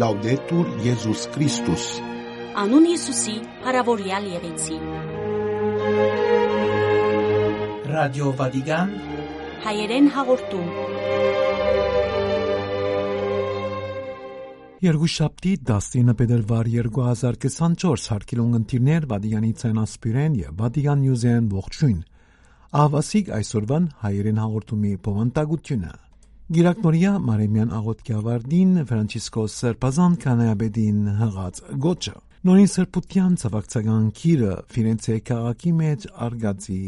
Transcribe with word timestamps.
Լաուդետուր 0.00 0.68
Եզուս 0.80 1.22
Քրիստոս 1.34 1.86
Անուն 2.60 2.86
Հիսուսի, 2.88 3.34
հարավորյալ 3.66 4.28
եղեցի։ 4.30 4.76
Ռադիո 7.90 8.30
Վատիկան 8.40 8.94
Հայերեն 9.66 10.10
հաղորդում։ 10.16 10.68
Երկուշաբթի 14.88 15.54
19 15.68 16.14
փետրվար 16.22 16.70
2024 16.80 18.10
հարկելուն 18.14 18.60
ընտիրներ 18.62 19.08
Վատիկանի 19.14 19.56
ցանասպիրեն 19.64 20.38
եւ 20.42 20.54
Վատիկան 20.62 21.02
Նյուզեն 21.04 21.50
ողջույն։ 21.60 21.98
Ահվասիկ 22.84 23.34
այսօրվան 23.40 23.90
հայերեն 24.06 24.46
հաղորդումի 24.46 24.94
փոխանցությունը։ 25.08 25.92
Գիրակնորիա 26.50 27.10
Մարեմյան 27.22 27.68
աղոտքի 27.78 28.14
ավարդին 28.18 28.70
Ֆրանցիսկոս 28.88 29.52
Սերբազան 29.60 30.14
կանայաբեդին 30.24 30.96
հղած 31.20 31.60
գոչը։ 31.84 32.14
Նորին 32.48 32.70
սրբության 32.72 33.36
ցավակցական 33.42 34.08
քիրը 34.18 34.56
Ֆիրենցե 34.74 35.18
քաղաքի 35.30 35.72
մեջ 35.80 36.06
արգացի 36.26 36.78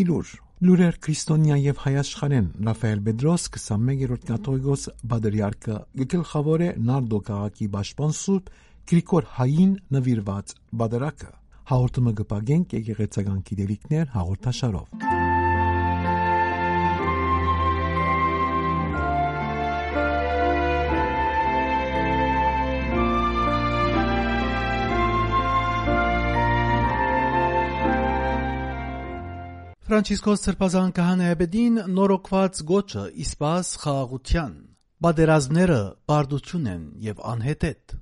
իլուր 0.00 0.30
Լուրեր 0.70 0.96
Քրիստոնյա 1.04 1.58
եւ 1.60 1.82
Հայաշխարեն 1.84 2.48
Ռաֆայել 2.70 3.04
Բեդրոս 3.10 3.44
21-րդ 3.58 4.24
կաթողիկոս 4.30 4.86
բադրիարքը 5.12 5.76
գլխավոր 6.14 6.64
է 6.64 6.70
Նարդո 6.88 7.20
քաղաքի 7.28 7.70
պաշտպան 7.76 8.16
Սուրբ 8.20 8.50
Գրիգոր 8.88 9.28
Հային 9.36 9.76
նվիրված 10.00 10.56
բادرակը։ 10.80 11.30
Հաղորդումը 11.74 12.16
կպագենք 12.24 12.74
եկեղեցական 12.80 13.44
գիտելիքներ 13.50 14.10
հաղորդաշարով։ 14.16 15.39
Ֆրանցիսկոս 29.90 30.44
Սրբազան 30.46 30.90
Քահանեաբեդին 30.94 31.78
նորոգված 31.96 32.58
գոչը 32.68 33.00
իսպաս 33.24 33.70
խաղաղության։ 33.82 34.52
Բادرազները 35.02 35.78
բարդություն 36.12 36.68
են 36.74 36.84
եւ 37.08 37.24
անհետետ։ 37.32 37.96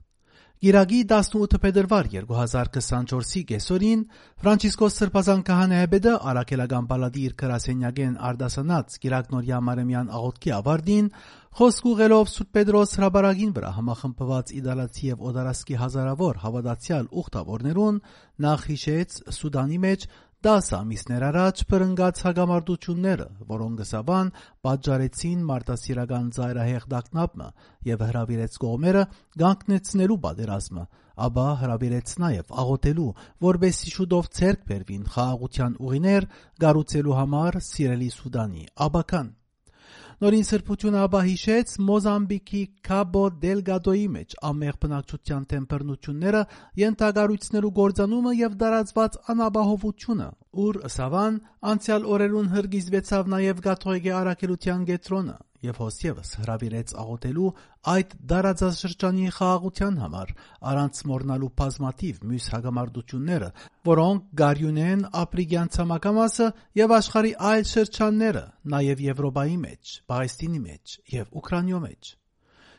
Գիրագի 0.58 1.00
18 1.14 1.58
փետրվար 1.62 2.06
2024-ի 2.12 3.42
կեսօրին 3.52 4.00
Ֆրանցիսկոս 4.42 4.96
Սրբազան 5.00 5.42
Քահանեաբեդը 5.48 6.14
Արաքելական 6.32 6.88
բալադի 6.92 7.26
իր 7.28 7.34
քրասենյակեն 7.40 8.16
արդասանած 8.28 8.96
Գիրագնորիա 9.04 9.60
Մարեմյան 9.68 10.10
աղոթքի 10.18 10.54
ավարտին 10.58 11.12
խոսք 11.58 11.86
ուղելով 11.90 12.26
Սուրբ 12.30 12.50
Պետրոս 12.58 12.96
հրաբարագին 12.98 13.52
վրա 13.54 13.70
համախմբված 13.78 14.50
իդալացի 14.58 15.06
եւ 15.08 15.22
օդարասկի 15.30 15.78
հազարավոր 15.78 16.42
հավատացյալ 16.42 17.08
ուխտավորներուն 17.22 18.02
նախ 18.44 18.66
հիշեց 18.72 19.16
Սուդանի 19.38 19.78
մեջ 19.86 20.06
10 20.46 20.68
ամիսներ 20.76 21.22
առաջ 21.28 21.60
բռնգած 21.70 22.20
հագամարտությունները, 22.24 23.24
որոնք 23.48 23.80
գսավան 23.80 24.28
պատճառեցին 24.66 25.40
մարտահրավերական 25.48 26.28
ծայրահեղ 26.36 26.84
դակնապը 26.92 27.48
եւ 27.88 28.04
հրավիրեց 28.08 28.58
կողմերը 28.64 29.02
գանկնեցնելու 29.42 30.18
պատերազմը, 30.28 30.84
ապա 31.26 31.48
հրավիրեց 31.64 32.14
նաեւ 32.22 32.54
աղոթելու, 32.62 33.08
որբեսի 33.48 33.94
շուտով 33.96 34.30
ցերկ 34.38 34.62
բերվին 34.70 35.10
խաղաղության 35.18 35.76
ուղիներ 35.88 36.30
գառուցելու 36.62 37.18
համար 37.18 37.60
սիրելի 37.72 38.10
Սուդանի 38.14 38.64
աբական 38.86 39.34
Նորին 40.18 40.46
սրբությունը 40.46 40.98
ապա 41.06 41.18
հիշեց 41.28 41.72
Մոզամբիկի 41.88 42.60
Քաբո 42.88 43.20
Դելգադոյի 43.42 44.06
մեջ 44.14 44.32
ամեղ 44.48 44.78
բնակչության 44.84 45.44
տեմպերնությունները, 45.52 46.40
ենթագարույցներու 46.82 47.70
գործանումը 47.76 48.32
եւ 48.38 48.56
դարածված 48.62 49.18
անաբահովությունը, 49.34 50.26
ուր 50.56 50.80
ըսավան 50.88 51.34
անցյալ 51.72 52.08
օրերուն 52.14 52.48
հրգիզվեցավ 52.54 53.28
նաև 53.34 53.60
Գաթողիկե 53.68 54.12
առաքելության 54.18 54.84
գետրոնը 54.88 55.36
եւ 55.66 55.78
հոսևս 55.82 56.28
հravirեց 56.38 56.92
աղոթելու 57.02 57.48
այդ 57.92 58.12
դարաձաշրջանի 58.30 59.30
խաղաղության 59.38 59.96
համար 60.02 60.30
առանց 60.72 61.00
մոռնալու 61.10 61.50
բազմաթիվ 61.60 62.20
մյուս 62.30 62.46
հագամարդությունները, 62.54 63.48
որոնք 63.88 64.28
գարյունեն 64.38 65.02
ապրիգյան 65.22 65.72
ցամաքամասը 65.78 66.48
եւ 66.78 66.94
աշխարի 66.98 67.34
այլ 67.50 67.68
շրջանները, 67.72 68.44
նաեւ 68.78 69.04
Եվրոպայի 69.08 69.58
մեջ, 69.66 69.94
Պաղեստինի 70.12 70.62
մեջ 70.68 70.96
եւ 71.18 71.36
Ուկրաինայի 71.42 71.84
մեջ։ 71.88 72.14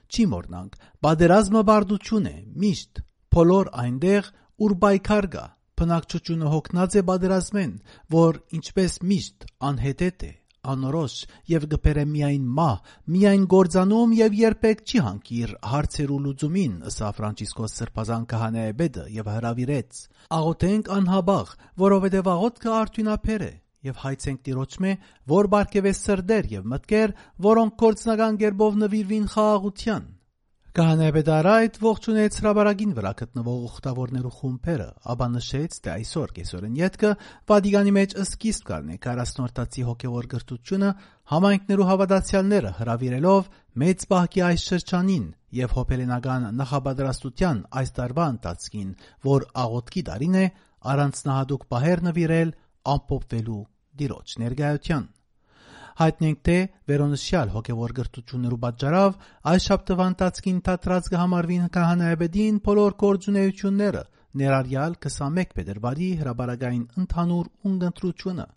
Չի 0.10 0.24
մոռնանք, 0.34 0.76
բادرազմը 1.06 1.62
բարդություն 1.70 2.30
է, 2.30 2.38
միշտ, 2.64 3.02
բոլոր 3.36 3.74
այնտեղ, 3.84 4.34
ուր 4.60 4.74
բայկար 4.84 5.28
գա 5.36 5.48
Բնակչությունը 5.80 6.52
հոգնած 6.54 7.00
է 7.00 7.02
պատերազմեն, 7.10 7.74
որ 8.16 8.44
ինչպես 8.60 8.96
միշտ 9.10 9.46
անհետետ 9.70 10.26
է, 10.28 10.32
անորոշ 10.74 11.16
եւ 11.54 11.68
գբերը 11.72 12.04
միայն 12.10 12.50
մահ, 12.58 12.76
միայն 13.16 13.46
գործանում 13.54 14.16
եւ 14.18 14.36
երբեք 14.40 14.84
չի 14.84 15.02
հանգի 15.06 15.40
իր 15.46 15.54
հարցերու 15.72 16.20
լուծումին, 16.26 16.76
ըսա 16.92 17.12
Ֆրանցիսկոս 17.20 17.78
Սրբազան 17.80 18.28
քահանայե 18.34 18.76
բեդը 18.84 19.08
եւ 19.16 19.32
հրավիրեց. 19.36 20.04
Աղոթենք 20.40 20.92
անհաբաղ, 21.00 21.56
որովհետեւ 21.86 22.32
աղոթքը 22.36 22.76
արդյունաբեր 22.84 23.48
է 23.50 23.54
եւ 23.90 24.00
հայցենք 24.04 24.40
Տիրոջմե, 24.50 24.94
որ 25.32 25.52
բարգեւես 25.56 26.06
սրդեր 26.10 26.54
եւ 26.60 26.70
մտքեր, 26.76 27.14
որոնք 27.48 27.76
կորցնական 27.80 28.40
ģերբով 28.44 28.80
նվիրվին 28.84 29.30
խաղաղության։ 29.40 30.10
Քահանայապետարայդ 30.80 31.78
ողջունեց 31.84 32.36
հրաբարագին 32.40 32.92
վրա 32.96 33.10
գտնվող 33.20 33.64
ուխտավորներու 33.68 34.30
խումբերը, 34.36 34.86
ապա 35.12 35.28
նշեց, 35.34 35.76
թե 35.84 35.92
այսօր 35.92 36.32
կեսօրն 36.38 36.78
յետքը 36.80 37.10
Վատիկանի 37.52 37.94
մեջ 37.98 38.16
սկիզբ 38.24 38.64
կառնե 38.70 38.96
40-նորտացի 39.04 39.84
հոգևոր 39.90 40.30
գրթությունը 40.36 40.94
համայնքներու 41.34 41.90
հավատացյալները 41.90 42.74
հրավիրելով 42.80 43.52
մեծ 43.84 44.08
բահկի 44.16 44.46
այս 44.48 44.66
շրջանին 44.72 45.28
եւ 45.60 45.78
հոբելենական 45.82 46.50
նախաբադրաստության 46.64 47.64
այս 47.84 47.96
տարվա 48.00 48.32
ընթացքին, 48.40 48.90
որ 49.28 49.50
աղոթքի 49.68 50.08
տարին 50.14 50.40
է 50.40 50.48
առանցնահատուկ 50.96 51.70
բահեր 51.76 52.08
նվիրել 52.08 52.58
ամփոփվելու 52.96 53.64
դիրոջ 54.00 54.42
ներկայության 54.48 55.10
հայտնենք 56.00 56.38
թե 56.48 56.58
վերոնշյալ 56.90 57.50
հոգևոր 57.56 57.94
գրթություններու 57.98 58.60
պատճառով 58.66 59.18
այս 59.52 59.66
շաբթվան 59.70 60.14
տածքին 60.22 60.62
թատրած 60.68 61.10
կհամարվին 61.14 61.66
քահանայաբեդին 61.76 62.62
բոլոր 62.68 62.96
կորձունեությունները 63.04 64.04
ներառյալ 64.40 64.96
21 65.08 65.52
փետրվարի 65.60 66.10
հրաբարագային 66.22 66.86
ընդհանուր 67.04 67.52
ունգընտրությունը 67.72 68.48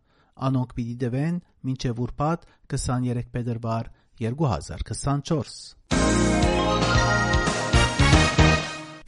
անոնք 0.49 0.77
պիտի 0.79 0.97
դվեն 1.03 1.43
մինչև 1.67 2.03
ուրբաթ 2.07 2.47
23 2.77 3.35
փետրվար 3.35 3.91
2024 4.23 5.83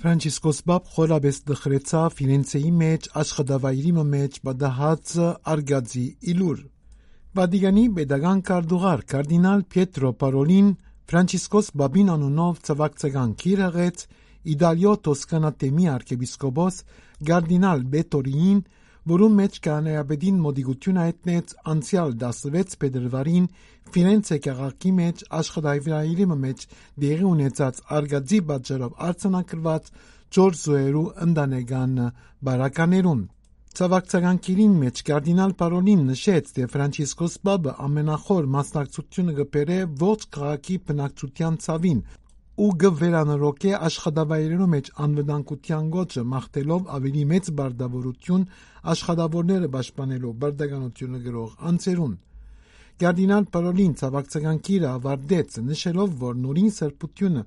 Ֆրանցիսկոս 0.05 0.59
Բաբ 0.69 0.89
խորաբես 0.95 1.37
դխրեցա 1.49 2.01
Ֆիրենցեի 2.19 2.71
մեջ 2.83 3.07
աշխատավայրի 3.23 3.93
մեջ 4.11 4.35
բադահած 4.49 5.13
արգածի 5.55 6.07
իլուր 6.35 6.59
Վատիկանի 7.35 7.83
pedagogan 7.95 8.41
կարդուղար 8.47 9.01
կարդինալ 9.11 9.63
Պիետրո 9.75 10.11
Պարոլին 10.19 10.67
Ֆրանցիսկոս 11.11 11.71
Բաբին 11.81 12.13
անունով 12.13 12.61
ցավակցական 12.69 13.33
քիր 13.41 13.63
աղեց 13.69 14.05
Իդալիո 14.53 14.93
Տոսկանատեմի 15.09 15.89
arczepiskopos 15.95 16.79
կարդինալ 17.31 17.83
Բետորին, 17.97 18.61
որում 19.15 19.37
մեջ 19.41 19.59
կանայաբեդին 19.67 20.39
մոդիգություն 20.47 21.03
հայտնեց 21.03 21.57
անցյալ 21.75 22.17
16 22.23 22.79
փետրվարին 22.85 23.51
Ֆիրենցե 23.99 24.41
քաղաքի 24.47 24.97
մեջ 25.03 25.29
աշխատավայրի 25.43 26.31
մեջ 26.47 26.67
դեղի 27.03 27.31
ունեցած 27.35 27.85
արգածի 27.99 28.45
պատճառով 28.55 28.99
արձանագրված 29.11 29.95
4 30.39 30.63
զոհերու 30.63 31.09
ընտանեկան 31.27 32.03
բարականերուն 32.47 33.31
Ցավակցական 33.75 34.37
քիրին 34.47 34.75
մեջ 34.79 35.01
կարդինալ 35.07 35.53
Պարոլին 35.61 36.03
նշեց, 36.07 36.51
թե 36.55 36.67
Ֆրանցիսկոս 36.75 37.33
Պապը 37.47 37.73
ամենախոր 37.87 38.45
մասնակցությունը 38.55 39.33
կբերե 39.39 39.79
ողջ 40.03 40.27
քաղաքի 40.37 40.77
բնակչության 40.91 41.57
ցավին 41.65 42.03
ու 42.55 42.69
գվերանորոգե 42.85 43.73
աշխատավայրերու 43.89 44.69
մեջ 44.77 44.91
անվտանգության 45.07 45.89
գոչը 45.97 46.25
մաղթելով 46.35 46.93
ավելի 46.99 47.25
մեծ 47.35 47.51
բարդավորություն 47.63 48.47
աշխատավորները 48.95 49.73
պաշտպանելով 49.75 50.39
բարդականությունը 50.45 51.23
գրող 51.27 51.59
անձերուն 51.75 52.15
Գարդինան 53.03 53.47
Պարոլին 53.51 53.95
ցավակցական 53.99 54.59
կիրը 54.67 54.87
ավարտեց, 54.89 55.57
նշելով, 55.67 56.13
որ 56.21 56.37
նորին 56.43 56.69
սրբությունը 56.77 57.41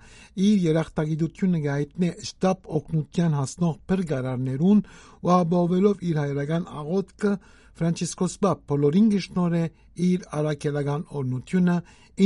իր 0.48 0.58
երախտագիտությունը 0.66 1.62
գայտնի 1.64 2.10
շտապ 2.30 2.68
օկնության 2.80 3.38
հասնող 3.38 3.78
բրգարարներուն 3.92 4.82
ու 5.24 5.32
ապահովելով 5.38 6.04
իր 6.10 6.20
հայրական 6.24 6.68
աղոթքը 6.84 7.32
Ֆրանցիսկոս 7.80 8.36
Պապ 8.44 8.68
բոլորին 8.74 9.10
գշնորե 9.16 9.64
իր 10.10 10.28
արաքելական 10.42 11.08
օրնությունը 11.22 11.78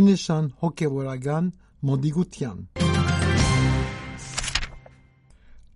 ինշան 0.02 0.52
հոգևորական 0.66 1.54
մոդիգության։ 1.92 2.66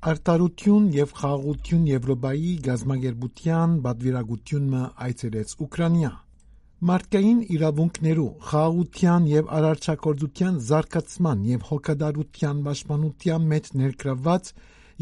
Արտարություն 0.05 0.91
եւ 0.97 1.13
խաղաղություն 1.19 1.85
Եվրոպայի 1.93 2.51
գազագերբության 2.69 3.79
բادرագությունը 3.85 4.85
այցելեց 5.05 5.59
Ուկրաինա։ 5.65 6.13
Մարդկային 6.83 7.37
իրավունքներու 7.55 8.31
խաղաղության 8.45 9.27
եւ 9.31 9.51
արարչակորձության 9.57 10.55
զարգացման 10.69 11.43
եւ 11.49 11.61
հոգադարության 11.69 12.57
պաշտպանության 12.65 13.45
մեջ 13.51 13.69
ներգրավված 13.81 14.49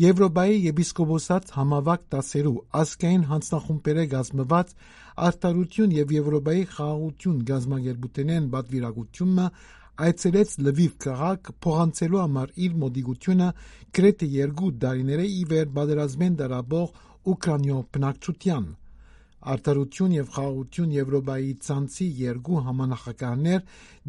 Եվրոպայի 0.04 0.60
եպիսկոպոսած 0.66 1.50
համավակ 1.56 2.06
դասերու 2.14 2.54
ազգային 2.82 3.26
հանձնախումբերը 3.32 4.06
գազմված 4.14 4.76
արտարություն 5.30 5.96
եւ 5.98 6.14
Եվրոպայի 6.18 6.64
խաղաղություն 6.76 7.42
գազմագերբութենեն 7.50 8.52
բադվիրագությունը 8.54 9.48
այցելեց 10.10 10.56
Լվիվ 10.68 10.94
քաղաք 11.08 11.52
փոխանցելու 11.66 12.24
համար 12.26 12.56
իր 12.68 12.78
մոդիգությունը 12.86 13.50
գրեթե 13.98 14.32
երկու 14.38 14.72
դարիներ 14.86 15.26
ի 15.26 15.44
վեր 15.54 15.76
բادرազմեն 15.80 16.40
դարաբող 16.44 17.04
Ուկրաինո 17.34 17.84
բնակչության 17.98 18.72
Արդարություն 19.44 20.14
եւ 20.16 20.28
խաղաղություն 20.34 20.92
Եվրոպայի 20.96 21.50
ցանցի 21.66 22.06
երկու 22.20 22.62
համանախագահներ 22.68 23.64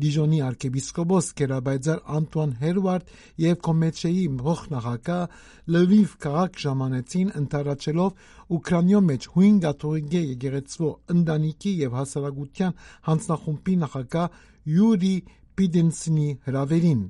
Դիժոնի 0.04 0.38
arczepiskopos 0.48 1.30
Գերաբայձար 1.40 2.02
Անտուան 2.18 2.52
Հերվարդ 2.60 3.10
եւ 3.44 3.58
Կոմեչեի 3.68 4.22
փոխնախագահ 4.44 5.34
Լվիվ 5.74 6.14
քաղաք 6.24 6.62
ժամանեցին 6.64 7.34
ընթարաճելով 7.42 8.30
Ուկրաինո 8.58 9.02
մեջ 9.10 9.28
հույն 9.34 9.58
կաթողիկե 9.64 10.22
եկեղեցու 10.34 10.94
ընտանիքի 11.16 11.74
եւ 11.82 11.98
հասարակության 11.98 12.78
հանձնախումբի 13.10 13.76
նախագահ 13.84 14.40
Յուրի 14.74 15.14
Պիդենսնի 15.54 16.30
հրավերին։ 16.48 17.04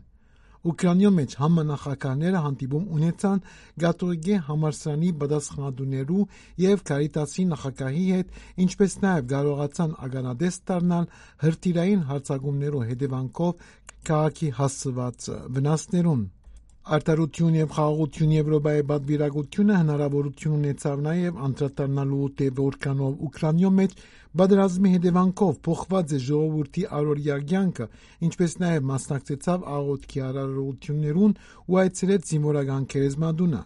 Ուկրաինո 0.65 1.11
մեջ 1.15 1.33
համանախագահները 1.41 2.41
հանդիպում 2.45 2.85
ունեցան 2.99 3.41
կաթողիկե 3.85 4.39
համալսարանի 4.49 5.11
պատասխանատուներու 5.23 6.23
եւ 6.65 6.85
Կարիտասի 6.91 7.45
նախագահի 7.51 8.05
հետ, 8.15 8.39
ինչպես 8.65 8.97
նաեւ 9.05 9.27
կարողացան 9.35 9.93
ականատես 10.09 10.61
դառնալ 10.71 11.11
հրթիռային 11.45 12.07
հարձակումներու 12.13 12.87
հետևանքով 12.93 13.69
քաղաքի 14.09 14.49
հասցված 14.61 15.29
վնասներուն։ 15.59 16.25
Արտարություն 16.85 17.55
եւ 17.57 17.71
խաղաղություն 17.73 18.33
Եվրոպայի 18.35 18.83
պատվիրակությունը 18.91 19.77
հնարավորություն 19.79 20.57
ունեցավ 20.59 20.99
նաեւ 21.07 21.39
անդրադառնալու 21.47 22.27
թե 22.41 22.49
որքանով 22.59 23.23
Ուկրաինո 23.29 23.71
մեջ 23.79 23.97
պատերազմի 24.41 24.93
հետևանքով 24.99 25.59
փոխված 25.65 26.13
է 26.13 26.21
ժողովրդի 26.29 26.85
առօրյա 27.01 27.39
կյանքը, 27.49 27.87
ինչպես 28.29 28.57
նաեւ 28.65 28.89
մասնակցեցավ 28.93 29.69
աղոթքի 29.81 30.25
արարողություններուն 30.29 31.39
ու 31.73 31.81
այցելեց 31.85 32.35
զինվորական 32.35 32.91
քերեզմատունը։ 32.93 33.63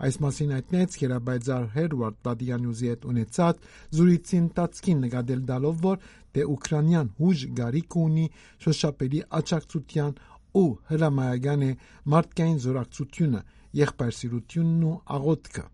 Այս 0.00 0.16
մասին 0.24 0.52
հայտնեց 0.54 0.94
Գերաբայձար 0.96 1.64
Հերվարդ 1.74 2.20
Բադյանյուզի 2.24 2.86
հետ 2.90 3.02
ունեցած 3.10 3.66
զրույցի 3.98 4.38
ընթացքին 4.40 5.02
նկատել 5.04 5.42
տալով, 5.50 5.82
որ 5.90 5.98
դե 6.36 6.46
Ուկրաինան 6.54 7.10
հուժ 7.20 7.42
գարիք 7.58 7.96
ունի 8.00 8.24
շոշափելի 8.64 9.20
աջակցության 9.40 10.14
ու 10.58 10.70
հրամայական 10.92 11.66
է 11.66 11.72
մարդկային 12.14 12.62
զորակցությունը, 12.68 13.44
եղբայրսիրությունն 13.80 14.88
ու 14.90 14.96
աղոթքը։ 15.18 15.66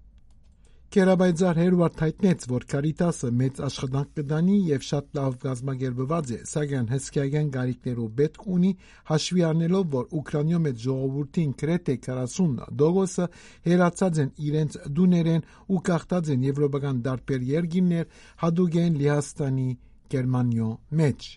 Կերաբայձար 0.96 1.58
Հերվարդ 1.60 1.96
հայտնեց, 2.00 2.44
որ 2.48 2.64
Կարիտասը 2.70 3.28
մեծ 3.38 3.58
աշխատանք 3.66 4.10
կդանի 4.16 4.58
եւ 4.70 4.84
շատ 4.86 5.08
լավ 5.18 5.34
գազագերբված 5.42 6.30
է, 6.36 6.38
սակայն 6.50 6.86
հսկայական 6.94 7.48
գարիկներով 7.56 8.12
պետք 8.20 8.46
ունի 8.56 8.70
հաշվի 9.10 9.44
առնելով, 9.50 9.88
որ 9.96 10.06
Ուկրաինո 10.20 10.60
մեջ 10.66 10.84
ժողովրդին 10.86 11.54
գրեթե 11.62 11.96
40%-ը 12.06 13.28
հերացած 13.66 14.20
են 14.24 14.30
իրենց 14.48 14.78
դուներեն 15.00 15.48
ու 15.76 15.82
կախտած 15.90 16.30
են 16.36 16.46
եվրոպական 16.48 17.02
տարբեր 17.10 17.48
երկիրներ, 17.56 18.06
հadoop-են 18.46 19.02
Լեհաստանի, 19.02 19.68
Գերմանիո 20.16 20.70
մեջ։ 21.02 21.34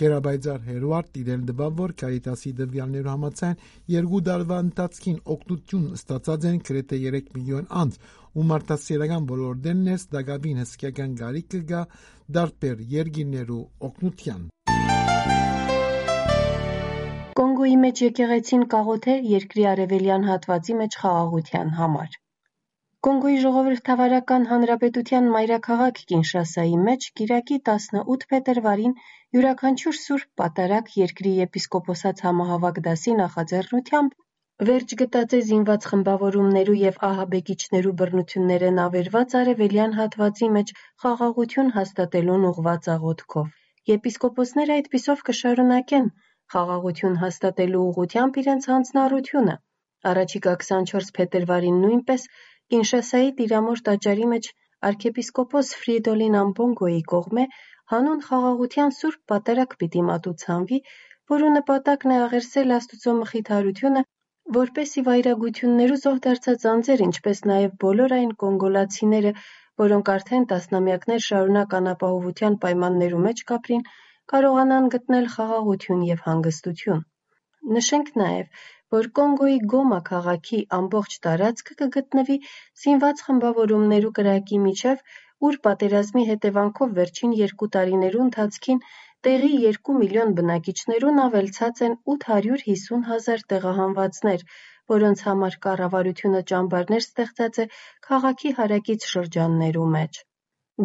Կերաբայձար 0.00 0.60
Հերվարդ 0.66 1.18
իրեն 1.22 1.42
դպավ, 1.48 1.72
որ 1.78 1.92
Կարիտասի 2.02 2.52
դվյալներու 2.60 3.10
համաձայն 3.12 3.58
երկու 3.94 4.20
տարվա 4.28 4.60
ընթացքին 4.64 5.18
օգնություն 5.34 5.84
ստացած 5.98 6.46
են 6.50 6.56
գրեթե 6.68 7.00
3 7.02 7.28
միլիոն 7.36 7.68
անձ 7.82 7.98
ու 8.32 8.46
մարդասիրական 8.52 9.28
ոլորտներն 9.32 9.92
ես 9.92 10.06
դակավին 10.16 10.62
հսկայական 10.62 11.14
գարիք 11.20 11.50
կգա 11.56 11.82
դարբեր 12.38 12.82
երկիրներու 12.96 13.62
օգնության։ 13.90 14.48
Կոնգոյի 17.42 17.78
մեջ 17.84 18.02
եկեղեցին 18.06 18.66
կաղոթե 18.72 19.20
երկրի 19.36 19.68
արևելյան 19.76 20.28
հատվածի 20.32 20.80
մեջ 20.82 21.00
խաղաղության 21.04 21.78
համար։ 21.82 22.21
Կոնգոյի 23.06 23.38
ժողովրդավարական 23.42 24.44
հանրապետության 24.48 25.24
մայրաքաղաք 25.36 25.96
Կինշասայի 26.10 26.76
մեջ 26.88 27.06
Կիրակի 27.20 27.56
18 27.68 28.26
փետրվարին 28.32 28.92
յուրաքանչյուր 29.36 29.96
Սուրբ 30.00 30.28
Պատարագ 30.40 30.92
երկրի 30.98 31.32
եպիսկոպոսած 31.38 32.22
համահավաք 32.26 32.78
դասի 32.84 33.14
նախաձեռնությամբ 33.22 34.14
վերջ 34.68 34.94
գտած 35.00 35.34
է 35.38 35.40
զինված 35.48 35.88
խմբավորումներու 35.92 36.78
եւ 36.82 37.02
ահաբեկիչներու 37.08 37.96
բռնություններեն 38.02 38.78
ավերված 38.84 39.36
արևելյան 39.40 39.98
հատվածի 39.98 40.52
մեջ 40.58 40.72
խաղաղություն 41.06 41.74
հաստատելուն 41.78 42.48
ուղված 42.52 42.88
աղոթքով։ 42.94 43.50
Եպիսկոպոսները 43.94 44.78
այդպիսով 44.78 45.26
կշարունակեն 45.32 46.08
խաղաղություն 46.54 47.20
հաստատելու 47.26 47.84
ուղղությամբ 47.90 48.40
իրենց 48.44 48.72
հանձնառությունը։ 48.74 49.60
Առաջիկա 50.12 50.52
24 50.62 51.12
փետրվարին 51.16 51.82
նույնպես 51.82 52.30
Կինշասայի 52.72 53.30
Տիրամոր 53.38 53.80
տաճարի 53.86 54.26
մեջ 54.32 54.50
arczepiskopos 54.88 55.72
Ֆրիդոլին 55.80 56.36
Ամբոնգոյի 56.42 57.02
կողմէ 57.12 57.44
հանուն 57.92 58.22
խաղաղության 58.28 58.94
Սուրբ 58.98 59.20
Պատարագ 59.32 59.74
պիտի 59.82 60.04
մատուցանվի, 60.08 60.78
որու 61.32 61.50
նպատակն 61.56 62.14
է 62.14 62.16
աղերսել 62.26 62.74
Աստուծո 62.78 63.14
մխիթարությունը, 63.18 64.02
որպեսզի 64.56 65.04
վայրագություններու 65.10 66.00
զոհ 66.04 66.18
դարձած 66.28 66.66
անձեր, 66.72 67.04
ինչպես 67.08 67.44
նաև 67.52 67.76
բոլոր 67.84 68.16
այն 68.18 68.34
կոնգոլացիները, 68.42 69.32
որոնք 69.84 70.12
արդեն 70.16 70.48
տասնամյակներ 70.54 71.24
շարունակ 71.28 71.78
անապահովության 71.82 72.58
պայմաններու 72.66 73.24
մեջ 73.28 73.46
կապրին, 73.52 73.88
կարողանան 74.34 74.92
գտնել 74.96 75.32
խաղաղություն 75.36 76.06
եւ 76.12 76.28
հանգստություն։ 76.32 77.08
Նշենք 77.70 78.08
նաև, 78.18 78.62
որ 78.92 79.08
Կոնգոյի 79.16 79.58
Գոմա 79.72 79.98
քաղաքի 80.06 80.58
ամբողջ 80.78 81.12
տարածքը 81.26 81.76
կգտնվի 81.82 82.38
զինված 82.84 83.22
խմբավորումներու 83.26 84.10
կրակի 84.18 84.58
միջև, 84.64 85.04
ուր 85.48 85.58
պատերազմի 85.66 86.24
հետևանքով 86.30 86.96
վերջին 86.98 87.36
երկու 87.42 87.68
տարիներու 87.76 88.24
ընթացքին 88.24 88.82
տեղի 89.28 89.52
երկու 89.62 89.96
միլիոն 90.00 90.34
բնակիչներուն 90.40 91.22
ավելցած 91.26 91.84
են 91.86 91.96
850 92.16 93.06
հազար 93.12 93.46
տեղահանվածներ, 93.54 94.44
որոնց 94.94 95.24
համար 95.28 95.58
կառավարությունը 95.68 96.42
ճամբարներ 96.52 97.06
ստեղծած 97.06 97.62
է 97.64 97.66
քաղաքի 98.10 98.54
հարակից 98.58 99.08
շրջաններու 99.14 99.88
մեջ։ 99.96 100.22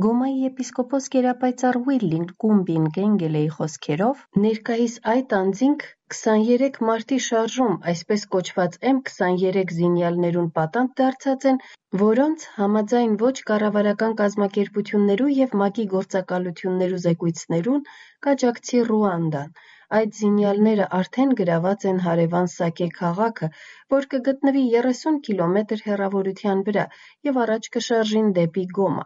Գոմայի 0.06 0.40
եպիսկոպոս 0.46 1.12
գերապայծառ 1.18 1.78
Ուիլլին 1.82 2.26
Կումբին 2.44 2.90
Գենգելեի 2.98 3.54
խոսքերով 3.58 4.26
ներկայիս 4.46 4.98
այդ 5.18 5.38
անձինք 5.42 5.86
23 6.16 6.78
մարտի 6.88 7.16
շարժում, 7.24 7.74
այսպես 7.92 8.22
կոչված 8.34 8.76
M23 8.90 9.72
զինյալներուն 9.78 10.46
պատանդ 10.58 10.92
դարձած 11.00 11.48
են, 11.50 11.58
որոնց 12.02 12.46
համաձայն 12.60 13.18
ոչ 13.24 13.34
կառավարական 13.50 14.16
կազմակերպություններու 14.22 15.28
եւ 15.38 15.58
ՄԱԿ-ի 15.58 15.86
գործակալություններու 15.94 17.00
զեկույցներուն 17.06 17.84
կաջակցի 18.28 18.80
Ռուանդան։ 18.92 19.52
Այդ 20.00 20.16
զինյալները 20.20 20.88
արդեն 21.00 21.36
գրաված 21.42 21.84
են 21.92 22.00
հարևան 22.06 22.48
Սակե 22.56 22.88
քաղաքը, 23.02 23.52
որ 23.98 24.10
կգտնվի 24.16 24.64
30 24.78 25.20
կիլոմետր 25.28 25.86
հեռավորության 25.90 26.64
վրա 26.70 26.88
եւ 27.32 27.42
առաջ 27.44 27.70
կշարժին 27.76 28.32
դեպի 28.40 28.66
Գոմա։ 28.80 29.06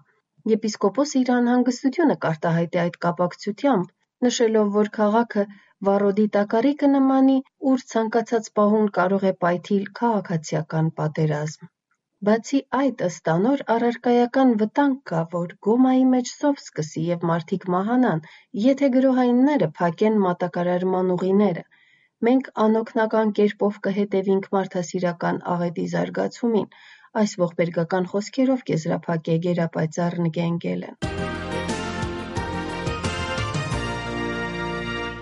Եպիսկոպոսը 0.54 1.20
իր 1.24 1.34
անհանգստությունը 1.40 2.22
կարտահայտի 2.28 2.84
այդ 2.86 3.04
կապակցությամբ, 3.08 3.92
նշելով, 4.26 4.74
որ 4.78 4.96
քաղաքը 5.02 5.50
վառոդի 5.88 6.26
տակառի 6.36 6.72
կնմանի, 6.84 7.38
ուր 7.72 7.84
ցանկացած 7.92 8.50
պահուն 8.60 8.88
կարող 8.98 9.26
է 9.30 9.34
պայթիլ 9.46 9.88
քաղաքացիական 10.00 10.92
պատերազմ։ 11.00 11.70
Բացի 12.30 12.62
այդ, 12.80 13.04
ըստ 13.10 13.32
անոր, 13.34 13.66
առարկայական 13.76 14.56
վտանգ 14.62 15.02
կա, 15.12 15.22
որ 15.36 15.54
Գոմայի 15.68 16.06
մեջ 16.14 16.32
սով 16.36 16.64
սկսի 16.64 17.06
եւ 17.10 17.28
մարդիկ 17.32 17.68
մահանան, 17.76 18.24
եթե 18.70 18.90
գրոհայինները 18.96 19.70
փակեն 19.82 20.24
մատակարարման 20.30 21.14
ուղիները։ 21.18 21.68
Մենք 22.30 22.50
անօգնական 22.68 23.36
կերպով 23.42 23.84
կհետևինք 23.88 24.50
մարդասիրական 24.56 25.46
աղետի 25.56 25.86
զարգացումին, 25.94 26.68
Այս 27.20 27.32
ողբերգական 27.40 28.06
խոսքերով 28.12 28.62
կեզրափակե 28.70 29.34
գերապայծառ 29.46 30.16
Նգենգելը։ 30.26 30.92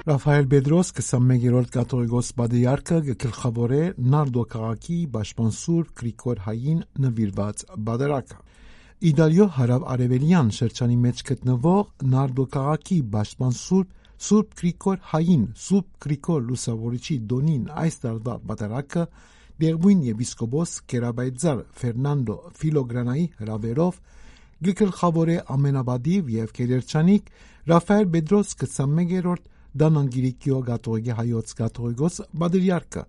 Ռաֆայել 0.10 0.48
Բեդրոս 0.50 0.88
21-րդ 0.98 1.68
կաթողիկոս 1.74 2.30
բադեյարքը 2.40 2.96
գլխավորե 3.24 3.82
Նարդո 4.14 4.44
քաղաքի 4.54 4.96
Բաշպանսուր 5.16 5.84
Գրիգոր 6.00 6.40
Հային 6.46 6.80
նվիրված 7.04 7.62
բادرակը։ 7.90 8.40
Իդալիո 9.10 9.48
հարավ-արևելյան 9.58 10.50
շրջանի 10.60 10.98
մեջ 11.04 11.22
գտնվող 11.30 11.84
Նարդո 12.14 12.46
քաղաքի 12.56 12.98
Բաշպանսուր 13.18 13.86
Սուրբ 14.30 14.58
Գրիգոր 14.64 14.98
Հային 15.12 15.46
Սուրբ 15.68 15.92
Գրիգոր 16.08 16.42
Լուսավորիչի 16.50 17.20
դոնին 17.30 17.70
այս 17.84 18.02
տարվա 18.08 18.36
բادرակը 18.50 19.06
Դերբույն 19.62 20.04
եպիսկոպոս 20.10 20.76
Կերաբայցար 20.90 21.64
Ֆերնանդո 21.84 22.40
Ֆիլոգրանայի 22.64 23.30
հրավերով 23.44 24.02
գլխավորե 24.70 25.38
ամենաբադիվ 25.60 26.36
եւ 26.40 26.58
կերերջանիկ 26.58 27.32
Ռաֆայել 27.70 28.12
Բեդրոս 28.18 28.58
21-րդ 28.66 29.50
Դանան 29.78 30.08
Գիրիկիո 30.16 30.60
Գաթողիկի 30.70 31.16
հայոց 31.20 31.52
Գաթողիկոս 31.60 32.16
Բադրիարքը, 32.42 33.04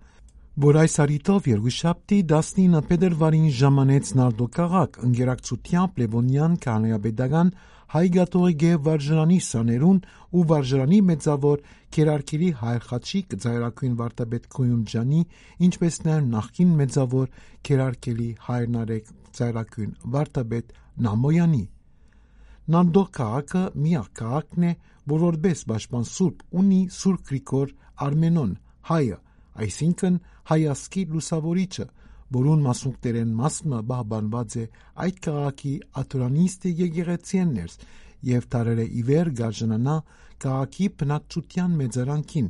որ 0.60 0.78
այս 0.80 0.94
արիտով 1.04 1.46
Երգուշապտի 1.50 2.16
19 2.30 2.82
փետրվարին 2.90 3.46
ժամանեց 3.60 4.10
Նարդո 4.20 4.48
քաղաք 4.56 4.98
ընկերակցությամբ 5.08 6.00
Լևոնյան 6.02 6.58
քանեաբեդական 6.66 7.52
հայ 7.94 8.04
գաթողիկե 8.16 8.72
վարժանի 8.86 9.38
սաներուն 9.46 10.02
ու 10.36 10.44
վարժանի 10.50 11.00
մեծավոր 11.08 11.64
քերարքիրի 11.96 12.50
հայրխաչիկ 12.60 13.34
ծայրակույն 13.44 13.96
վարտաբեդ 14.02 14.46
Կոյումջանի 14.54 15.22
ինչպես 15.70 16.00
նաև 16.06 16.30
նախկին 16.36 16.76
մեծավոր 16.82 17.34
քերարքիրի 17.70 18.30
հայրնարեկ 18.46 19.12
ծայրակույն 19.40 19.92
վարտաբեդ 20.14 20.74
Նամոյանի 21.08 21.64
Նանդո 22.70 23.02
քաղաքը 23.16 23.62
միակ 23.84 24.10
քաղաքն 24.20 24.66
է, 24.70 24.72
որ 25.10 25.22
որպես 25.26 25.62
պաշտպան 25.70 26.04
սուրբ 26.10 26.44
ունի 26.60 26.80
Սուրբ 26.96 27.22
Գրիգոր 27.30 27.72
Արմենոն 28.06 28.52
հայը, 28.90 29.16
այսինքն 29.64 30.18
հայասկի 30.50 31.02
լուսավորիչը, 31.14 31.86
որուն 32.36 32.60
մասունքներեն 32.66 33.32
մասը 33.40 33.80
բահբանված 33.90 34.56
է 34.60 34.64
այդ 35.04 35.16
քաղաքի 35.26 35.72
աթորանիստի 36.00 36.70
եկեղեցիներս 36.80 37.74
եւ 38.30 38.46
տարերը 38.54 38.86
իվեր 39.00 39.30
գարժանանա 39.40 39.96
քաղաքի 40.44 40.86
բնակչության 41.00 41.76
մեծարանքին, 41.80 42.48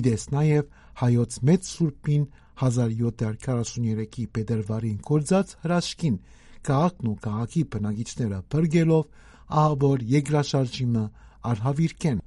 իդես 0.00 0.22
նաեւ 0.34 0.64
հայոց 1.00 1.38
մեծ 1.50 1.70
սուրբին 1.70 2.24
1743-ի 2.60 4.24
փետրվարին 4.36 4.98
կորցած 5.10 5.54
հրաշքին 5.64 6.16
քաղաքն 6.68 7.10
ու 7.10 7.18
քաղաքի 7.26 7.62
բնակիչները 7.74 8.40
բրգելով 8.54 9.04
ահավոր 9.50 10.02
երկրաշարժիմը 10.14 11.04
արհավիրքեն։ 11.50 12.18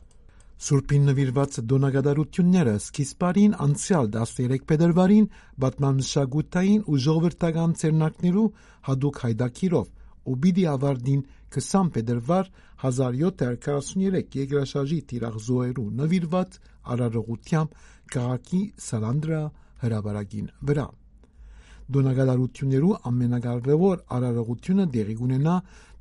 Սուրբին 0.63 1.07
նվիրված 1.09 1.57
դոնագադարությունները 1.71 2.73
սկիզբարին 2.83 3.55
անցյալ 3.65 4.09
13 4.15 4.63
փետրվարին 4.69 5.25
բատմանշագութային 5.63 6.85
ու 6.93 6.99
ժողովրդական 7.05 7.75
ցերնակներու 7.81 8.45
հadouk 8.89 9.19
հայդակիրով 9.25 9.89
ու 10.31 10.37
բիդի 10.45 10.65
ավարտին 10.73 11.21
20 11.57 11.91
փետրվար 11.97 12.49
1743 12.87 14.35
երկրաշարժի 14.39 14.99
տիրախզոերու 15.11 15.87
նվիրված 15.99 16.59
արարողությամբ 16.95 17.77
քաղաքի 18.15 18.61
Սալանդրա 18.87 19.43
հրաբարագին 19.83 20.51
վրա։ 20.69 20.87
Դոնագալարություններու 21.93 22.93
ամենակարևոր 23.09 24.03
արարողությունը 24.17 24.85
դեղի 24.93 25.15
ունենա 25.27 25.55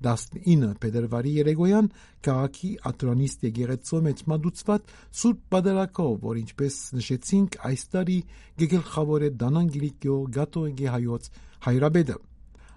19 0.06 0.74
փետրվարի 0.82 1.32
երեկոյան 1.38 1.88
քաղաքի 2.26 2.70
աթրանիստ 2.90 3.46
եկեղեցու 3.48 4.00
մեջ 4.06 4.22
մատուցված 4.32 4.92
Սուրբ 5.20 5.40
Պատարակով, 5.54 6.12
որ 6.22 6.40
ինչպես 6.42 6.78
նշեցինք, 6.98 7.58
այս 7.70 7.84
տարի 7.92 8.18
գեգլխավոր 8.62 9.26
է 9.26 9.30
Դանան 9.42 9.70
Գիրիկյո 9.76 10.18
Գատոյգի 10.38 10.88
հայոց 10.96 11.30
հայրաբեդը։ 11.66 12.18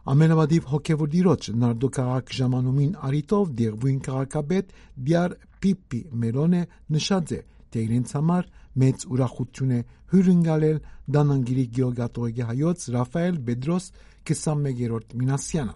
Ամենավադիվ 0.05 0.65
հոգևոր 0.69 1.09
դիրոջ 1.15 1.47
Նարդո 1.61 1.87
քաղաք 1.95 2.33
ժամանումին 2.39 2.91
արիտով 3.07 3.53
դերբույն 3.61 3.99
քաղաքաբեդ 4.05 4.75
Դիար 5.07 5.31
Պիպի 5.65 6.01
Մերոնե 6.25 6.61
նշած 6.93 7.33
է, 7.33 7.39
թե 7.73 7.85
իրենց 7.85 8.13
համար 8.19 8.51
մեծ 8.83 9.05
ուրախություն 9.15 9.71
է 9.75 9.79
հյուրընկալել 10.13 10.79
Դանանգիրի 11.15 11.65
Գեոգատոյի 11.77 12.47
հայոց 12.49 12.87
Ռաֆայել 12.95 13.37
Բեդրոս 13.49 13.85
21-րդ 14.31 15.15
Մինասյանը։ 15.21 15.75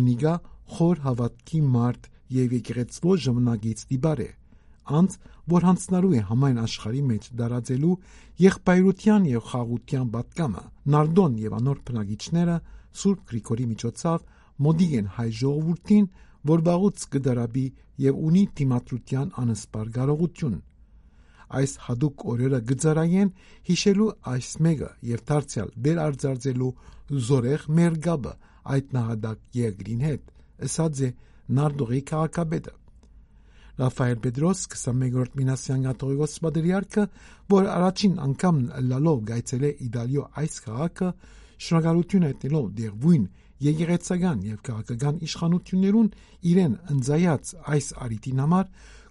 Անիգա 0.00 0.34
խոր 0.76 1.04
հավատքի 1.06 1.60
մարդ 1.76 2.10
եւ 2.36 2.56
եկեղեցվո 2.56 3.16
ժամանակից 3.26 3.86
դիբար 3.92 4.22
է 4.26 4.30
անց 4.86 5.16
որ 5.50 5.66
հանցնարու 5.66 6.12
է 6.16 6.20
համայն 6.30 6.58
աշխարհի 6.62 7.02
մեջ 7.06 7.24
դարածելու 7.40 7.94
եղբայրության 8.42 9.26
եւ 9.30 9.42
խաղաղության 9.50 10.10
պատկամը 10.16 10.62
նարդոն 10.94 11.34
եւ 11.42 11.56
անոր 11.58 11.80
բնագիչները 11.86 12.56
Սուրբ 13.00 13.24
Գրիգորի 13.30 13.66
միջոցով 13.72 14.26
մոդիկ 14.66 14.92
են 15.00 15.10
հայ 15.16 15.28
ժողովրդին 15.40 16.06
որ 16.50 16.62
բաղուց 16.66 17.06
կդարաբի 17.16 17.66
եւ 18.06 18.20
ունի 18.30 18.44
դիմադրության 18.60 19.32
անսպար 19.42 19.92
կարողություն 19.96 20.56
այս 21.60 21.72
հadouk 21.86 22.24
օրերը 22.32 22.60
գծարայեն 22.70 23.30
հիշելու 23.68 24.08
այս 24.32 24.50
մեկը 24.66 24.90
եւ 25.10 25.22
դարձյալ 25.30 25.70
բեր 25.86 26.00
արձարձելու 26.06 26.72
զորեղ 27.26 27.68
մեր 27.78 28.00
գաբը 28.06 28.32
այդ 28.76 28.96
նահատակ 28.96 29.38
երկրին 29.60 30.02
հետ, 30.06 30.34
ըսած 30.66 31.02
է 31.06 31.10
Նարդողի 31.56 32.00
քաղաքապետը։ 32.10 32.72
Ռաֆայել 33.76 34.20
Պետրոս 34.24 34.60
21-րդ 34.72 35.34
Մինասյան 35.38 35.82
կաթողիկոս 35.86 36.34
պատրիարքը, 36.46 37.02
որ 37.52 37.66
առաջին 37.76 38.14
անգամ 38.26 38.60
լալով 38.90 39.18
գայցել 39.30 39.66
է 39.68 39.72
Իտալիո 39.86 40.24
այս 40.42 40.56
քաղաքը, 40.66 41.10
շնորհակալություն 41.66 42.26
հայտնելով 42.26 42.70
դերվույն 42.80 43.26
եկեղեցական 43.66 44.40
եւ 44.46 44.62
քաղաքական 44.68 45.20
իշխանություններուն 45.26 46.08
իրեն 46.50 46.74
ընձայած 46.96 47.52
այս 47.76 47.86
արիտին 48.06 48.42
համար 48.44 48.66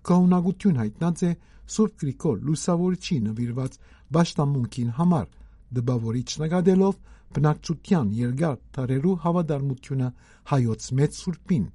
կողմնակություն 0.10 0.82
հայտնած 0.82 1.24
է 1.26 1.32
Սուրբ 1.74 1.98
Գրիգոր 2.02 2.38
Լուսավորիչի 2.50 3.18
նվիրված 3.26 3.80
ճաշտամունքին 4.16 4.92
համար 5.00 5.26
դպավորիչ 5.76 6.30
նկատելով 6.42 7.00
բնակչության 7.36 8.12
երկար 8.20 8.60
տարերու 8.78 9.16
հավատարմությունը 9.26 10.10
հայոց 10.52 10.88
մեծ 11.00 11.18
սուրբին։ 11.20 11.66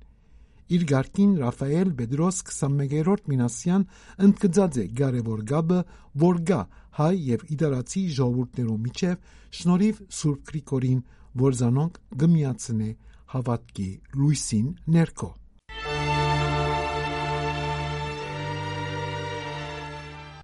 Իր 0.71 0.85
գարկին 0.91 1.33
Ռաֆայել 1.43 1.91
Բեդրոս 2.01 2.37
21-րդ 2.47 3.31
Մինասյան 3.31 3.87
ընդգծած 4.27 4.79
է 4.81 4.85
կարևոր 5.01 5.41
գաբը, 5.51 5.81
որ 6.25 6.41
գա 6.51 6.61
հայ 7.01 7.15
եւ 7.31 7.45
իտալացի 7.57 8.03
ժողովուրդներու 8.19 8.79
միջև 8.87 9.35
շնորհիվ 9.61 10.01
Սուրբ 10.21 10.47
Գրիգորին, 10.51 11.01
որ 11.43 11.59
զանոնք 11.61 12.01
գմիացնե 12.23 12.91
հավատքի 13.35 13.91
լույսին 14.21 14.71
ներքո։ 14.97 15.31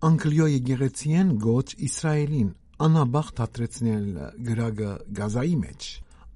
Անգլիո 0.04 0.46
եկեղեցիեն 0.52 1.28
գոչ 1.40 1.68
Իսրայելին 1.86 2.48
անաբախտ 2.84 3.38
հատրեցնել 3.42 4.08
գրագը 4.48 4.90
Գազայի 5.18 5.54
մեջ։ 5.60 5.86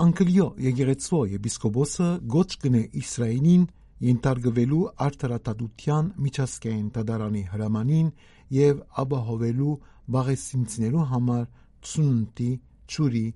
Անկլիո 0.04 0.46
եկեղեցու 0.64 1.20
եպիսկոպոսը 1.32 2.06
գոչ 2.34 2.46
կնե 2.62 2.80
Իսրայելին 3.02 3.66
ենթարկվելու 4.06 4.80
արդարատատության 5.06 6.08
միջազգային 6.24 6.88
տադարանի 6.96 7.42
հրամանին 7.52 8.08
եւ 8.56 8.80
ապահովելու 9.04 9.76
բաղեսինցներու 10.16 11.06
համար 11.12 11.44
ծունտի, 11.90 12.50
ճուրի, 12.96 13.26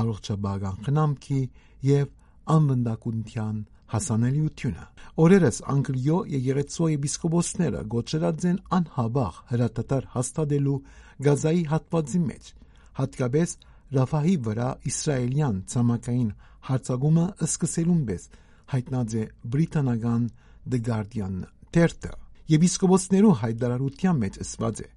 առողջաբական 0.00 0.80
խնամքի 0.88 1.42
եւ 1.92 2.08
անվնդակունության 2.56 3.60
հասանելիությունը։ 3.92 4.84
Օրերս 5.26 5.58
Անգլիո 5.72 6.16
եկեղեցու 6.32 6.88
եպիսկոպոսները 6.92 7.82
գոչրած 7.94 8.46
են 8.50 8.58
անհաբախ 8.78 9.38
հրատատար 9.52 10.08
հաստատելու 10.16 10.80
Գազայի 11.26 11.62
հատվածի 11.72 12.20
մեջ, 12.26 12.50
հատկապես 13.00 13.54
Ռաֆահի 13.96 14.36
վրա 14.46 14.68
իսրայելյան 14.90 15.58
ցամաքային 15.72 16.30
հարձակումը 16.66 17.26
սկսելուն 17.46 18.02
պես 18.10 18.24
հայտնած 18.72 19.14
է 19.16 19.24
բրիտանական 19.54 20.22
The 20.66 20.80
Guardian 20.88 21.36
թերթը։ 21.76 22.12
Եպիսկոպոսներու 22.50 23.34
հայտարարության 23.42 24.20
մեջ 24.22 24.38
ասված 24.42 24.82
է. 24.82 24.88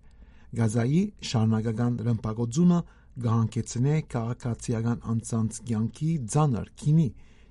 Գազայի 0.60 1.02
շարունակական 1.30 2.00
ռմբակոծումը 2.10 2.80
գահանքեցնե 3.26 3.96
քաղաքացիական 4.14 5.04
անձանց 5.14 5.60
կյանքի 5.70 6.12
ցաներ 6.34 6.72
քինի 6.82 7.08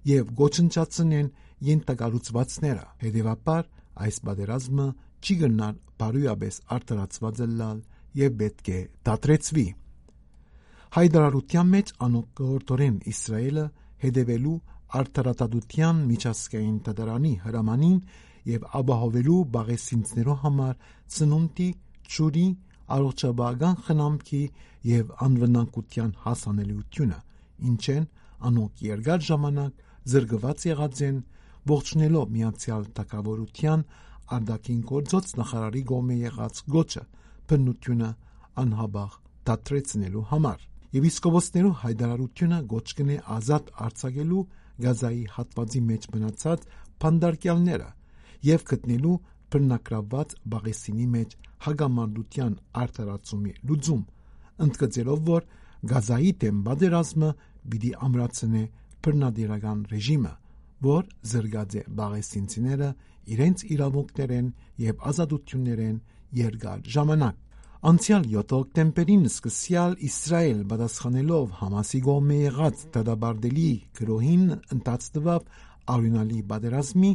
եւ 0.07 0.31
գոչնչացնեն 0.38 1.28
ենթակառուցվածքները։ 1.69 2.85
Հետևաբար 3.02 3.69
այս 4.07 4.21
պատերազմը 4.28 4.87
չի 5.19 5.37
գնար 5.43 5.75
բարույաբես 5.99 6.61
արտարացված 6.78 7.43
լալ 7.59 7.78
եւ 8.19 8.37
պետք 8.43 8.71
է 8.75 8.81
դատրեցվի։ 9.09 9.67
Հայդարարության 10.99 11.73
մեջ 11.75 11.90
անօգտորեն 12.07 12.97
Իսրայելը 13.12 13.64
հետևելու 14.05 14.55
արտարատադության 14.99 15.99
միջազգային 16.09 16.76
դատարանի 16.87 17.33
հրամանին 17.45 17.99
եւ 18.49 18.64
ապահովելու 18.78 19.40
բաղեսինցներու 19.57 20.37
համար 20.45 20.78
ծնունդի 21.17 21.69
ճուրի 22.14 22.47
առողջապահական 22.97 23.76
խնամքի 23.88 24.43
եւ 24.88 25.11
անվնանկության 25.26 26.14
հասանելիությունը 26.25 27.19
ինչեն 27.69 28.07
անոնք 28.49 28.83
երկար 28.88 29.25
ժամանակ 29.28 29.85
զրկված 30.12 30.65
եղած 30.69 31.03
են 31.09 31.19
ողջունելով 31.73 32.33
միացյալ 32.38 32.88
թակավորության 32.99 33.85
արդակին 34.38 34.81
գործոց 34.93 35.35
նախարարի 35.41 35.83
գոմե 35.93 36.17
եղած 36.23 36.65
գոչը 36.75 37.05
բնությունը 37.49 38.11
անհաբաղ 38.62 39.21
դատրեցնելու 39.49 40.27
համար 40.33 40.69
Եպիսկոպոսներու 40.88 41.71
հայտարարությունը 41.83 42.59
գոչ 42.73 42.87
կնե 42.99 43.17
ազատ 43.35 43.67
արձակելու 43.87 44.45
Գազայի 44.85 45.25
հատվածի 45.35 45.81
մեջ 45.88 46.07
մնացած 46.15 46.62
փանդարկյալները 47.05 47.88
եւ 48.49 48.65
գտնելու 48.71 49.17
բռնակրաված 49.53 50.35
Բաղեսինի 50.55 51.09
մեջ 51.17 51.37
հագամարդության 51.67 52.55
արդարացումի 52.83 53.53
լուծում, 53.69 54.03
ընդգծելով 54.69 55.23
որ 55.29 55.47
Գազայի 55.93 56.33
դեմ 56.45 56.62
բادرազմը 56.69 57.31
պիտի 57.73 57.93
ամրացնե 58.09 58.65
բռնադիրական 59.09 59.83
ռեժիմը, 59.88 60.33
որ 60.85 61.11
զրկած 61.33 61.77
է 61.81 61.83
բաղեսինցիները 61.99 62.88
իրենց 63.35 63.62
իրավունքներեն 63.75 64.49
եւ 64.85 65.05
ազատություններեն 65.11 66.00
երկար 66.38 66.83
ժամանակ։ 66.95 67.45
Անցյալ 67.88 68.25
7 68.35 68.55
օկտեմբերին 68.59 69.27
սկսյալ 69.31 69.93
Իսրայել 70.09 70.62
պատասխանելով 70.73 71.53
Համասի 71.59 72.00
գոմի 72.09 72.38
եղած 72.38 72.81
դադարդելի 72.97 73.69
գրոհին 73.99 74.47
ընդցտվավ 74.77 75.45
արյունալի 75.95 76.41
բادرազմի 76.53 77.12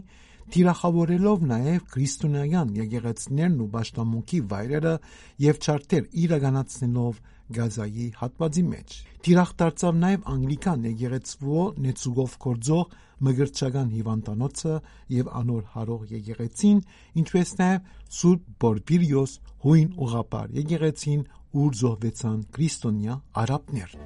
Տիրախավորելով 0.53 1.43
նաև 1.49 1.83
քրիստոնեական 1.93 2.71
եկեղեցիներն 2.79 3.59
ու 3.63 3.67
աշտամունքի 3.83 4.39
վայրերը 4.53 4.95
եւ 5.43 5.59
չարտեր 5.63 6.07
իրականացնելով 6.23 7.21
Գազայի 7.57 8.07
հատվածի 8.19 8.63
մեջ։ 8.69 8.95
Թիրախ 9.23 9.51
դարձավ 9.61 9.97
նաև 10.03 10.27
անգլիկան 10.33 10.85
եկեղեցվո 10.89 11.63
նեցուգով 11.85 12.35
կորձող 12.45 12.95
մգրչական 13.23 13.91
հիվանդանոցը 13.93 14.75
եւ 15.17 15.31
անոր 15.39 15.63
հարող 15.73 16.05
եկեղեցին, 16.13 16.79
ինչպես 17.23 17.53
նաև 17.61 17.91
Սուրբ 18.19 18.47
Բորբիրիոս 18.63 19.35
հույն 19.65 19.89
ուղապար 20.07 20.55
եկեղեցին, 20.59 21.25
ուր 21.63 21.75
զոհվեցան 21.83 22.39
քրիստոնյա 22.57 23.17
արաբներ։ 23.43 23.97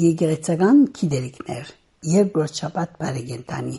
Եկեղեցական 0.00 0.82
գիտելիքներ 0.96 1.76
Երկրորդ 2.08 2.58
շաբաթ 2.62 2.92
բարեգենտանի 3.00 3.78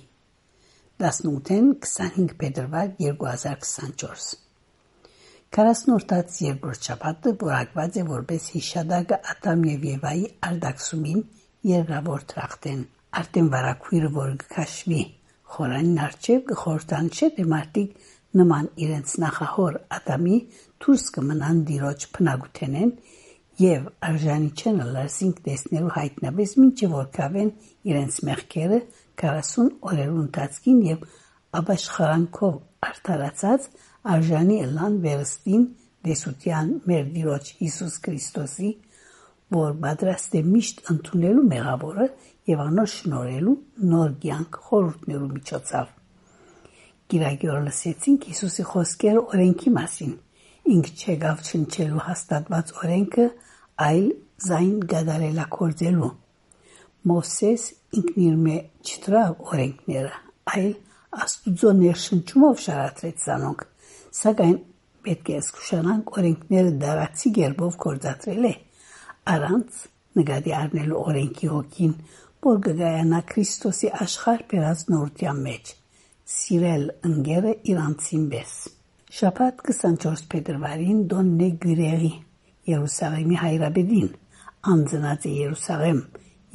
18-ին 1.02 1.70
25 1.82 2.34
փետրվար 2.42 2.90
2024 3.02 4.26
Կարասնորտած 5.56 6.36
երկրորդ 6.46 6.88
շաբաթը 6.88 7.32
որակված 7.42 7.98
է 7.98 8.04
որպես 8.10 8.46
հիշադակը 8.56 9.18
Ադամ 9.34 9.64
եւ 9.72 9.88
Եվայի 9.90 10.28
արդակսումին 10.50 11.24
երկրավոր 11.72 12.28
տրախտեն 12.34 12.86
Արտեմ 13.22 13.50
վարակույրը 13.56 14.12
որ 14.20 14.36
կքաշվի 14.44 15.02
խորանին 15.56 16.00
արչև 16.06 16.46
կխորտանչե 16.52 17.32
թե 17.40 17.48
մարդիկ 17.56 17.98
նման 18.42 18.72
իրենց 18.86 19.18
նախահոր 19.26 19.82
Ադամի 19.98 20.38
դուրս 20.86 21.10
կմնան 21.18 21.66
դիրոջ 21.72 22.10
փնագութենեն 22.16 22.94
եւ 23.62 23.90
արժանի 24.12 24.52
չեն 24.62 24.84
լարսինք 24.96 25.42
տեսնելու 25.50 25.96
հայտնաբես 25.98 26.54
մինչեւ 26.62 26.94
որ 27.02 27.10
կավեն 27.18 27.50
իրենց 27.92 28.22
մեղքերը 28.30 28.80
40 29.22 29.72
օրերու 29.92 30.22
ընթացքին 30.22 30.80
եւ 30.88 31.04
աբաշխարանքով 31.62 32.56
արդարացած 32.88 33.68
արժանի 34.16 34.58
լան 34.76 34.96
վերստին 35.06 35.66
դեսության 36.08 36.72
մեր 36.90 37.10
Տիրոջ 37.16 37.50
Հիսուս 37.60 37.98
Քրիստոսի, 38.06 38.70
որ 39.52 39.74
պատրաստ 39.84 40.38
է 40.40 40.42
միշտ 40.48 40.82
ընդունելու 40.94 41.46
մեղավորը 41.52 42.08
եւ 42.52 42.64
անոր 42.66 42.90
շնորհելու 42.96 43.56
նոր 43.92 44.16
կյանք 44.24 44.60
խորհուրդներու 44.68 45.30
միջոցով։ 45.36 45.92
Գիրագյոր 47.12 47.62
լսեցինք 47.68 48.28
Հիսուսի 48.32 48.66
խոսքերը 48.72 49.24
օրենքի 49.36 49.74
մասին։ 49.78 50.14
Ինք 50.72 50.90
չեղավ 51.02 51.46
չնչելու 51.52 52.04
հաստատված 52.08 52.74
օրենքը, 52.82 53.28
այլ 53.92 54.08
զայն 54.48 54.76
գադարելակորձելու 54.92 56.12
Մովսես 57.12 57.64
ինքն 57.92 58.22
իր 58.24 58.36
մեջ 58.46 58.92
չտրավ 58.92 59.32
օրենքները, 59.52 60.12
այլ 60.56 60.72
Աստուծո 61.12 61.72
ներշնչումով 61.82 62.60
շարադրեց 62.66 63.24
ցանոք, 63.26 63.64
սակայն 64.16 64.54
պետք 65.08 65.32
է 65.32 65.40
զգուշանանք 65.48 66.14
օրենքները 66.22 66.72
դարացի 66.84 67.32
գերբով 67.38 67.78
կործատրել 67.84 68.48
է, 68.48 68.54
առանց 69.34 69.82
նկատի 70.22 70.54
առնելու 70.62 71.02
օրենքի 71.12 71.52
հոգին, 71.52 71.94
որ 72.48 72.62
կգայանա 72.68 73.22
Քրիստոսի 73.32 73.92
աշխարհ 74.06 74.46
բերած 74.54 74.86
նորության 74.92 75.44
մեջ, 75.52 75.74
սիրել 76.36 76.86
ընկերը 77.12 77.54
իրանցին 77.76 78.26
բես։ 78.32 78.56
Շաբաթ 79.20 79.64
24 79.68 80.28
փետրվարին 80.32 81.00
Դոննե 81.12 81.48
Գյուրերի 81.66 82.12
Երուսաղեմի 82.72 83.38
հայրաբեդին 83.42 84.12
անձնած 84.72 85.28
Երուսաղեմ 85.36 86.04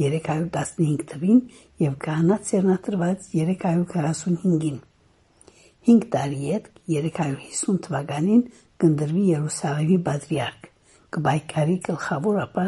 315 0.01 1.07
թվին 1.13 1.41
եւ 1.83 1.97
կանաց 2.05 2.53
սերնատրված 2.53 3.27
345-ին։ 3.33 4.79
5 5.87 6.07
տարի 6.13 6.41
հետ 6.43 6.69
350 6.93 7.81
թվականին 7.87 8.43
կնդրվի 8.83 9.25
Երուսաղեմի 9.31 9.99
բադրիարք։ 10.09 10.69
Կբայկարի 11.17 11.77
գլխավոր 11.89 12.39
ապա 12.45 12.67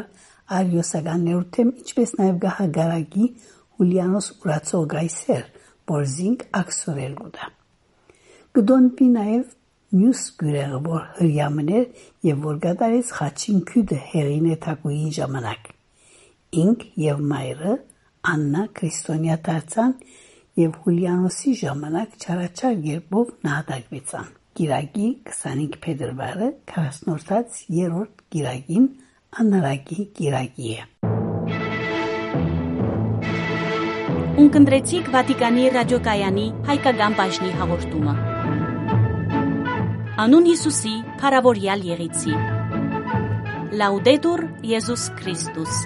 արիոսական 0.59 1.25
ներութեմ 1.29 1.73
ինչպես 1.83 2.14
նաեւ 2.19 2.37
գահագարագի 2.45 3.27
Հուլիանոս 3.79 4.29
Ուրացող 4.38 4.87
գայսեր, 4.95 5.45
որ 5.93 6.07
զինք 6.14 6.45
ակսորել 6.62 7.17
գուտա։ 7.19 7.49
Կդոնպի 8.59 9.09
նաեւ 9.19 9.45
նյուս 9.99 10.23
գրեղը, 10.41 10.81
որ 10.88 11.05
հրյամներ 11.19 11.85
եւ 12.29 12.47
որ 12.49 12.62
գտարից 12.64 13.12
խաչին 13.19 13.67
քյուդը 13.73 14.01
հերին 14.12 14.49
է 14.53 14.57
թակուի 14.64 15.11
ժամանակ 15.19 15.71
ինք 16.57 16.85
եւ 17.09 17.21
մայրը 17.33 17.75
Աննա 18.29 18.63
քրիստոնյա 18.77 19.37
դարձան 19.47 19.93
եւ 20.59 20.79
Հուլիանոսի 20.85 21.53
ժամանակ 21.61 22.15
չարաչար 22.25 22.79
երբով 22.89 23.29
նահատակվեցան։ 23.47 24.31
Գիրագի 24.59 25.09
25 25.29 25.77
փետրվարը 25.85 26.49
40-րդ 26.73 27.61
երրորդ 27.79 28.25
գիրագին 28.35 28.89
անարագի 29.43 30.07
գիրագի 30.19 30.73
է։ 30.75 30.83
Ունկնդրեցիք 34.39 35.13
Վատիկանի 35.15 35.65
ռադիոկայանի 35.77 36.47
հայկական 36.69 37.17
բաժնի 37.21 37.53
հաղորդումը։ 37.61 38.17
Անուն 40.25 40.51
Հիսուսի, 40.51 40.95
Փարավորյալ 41.23 41.87
Եղեցի։ 41.93 42.37
Լաուդետուր 43.79 44.45
Եզուս 44.75 45.09
Քրիստոս 45.19 45.83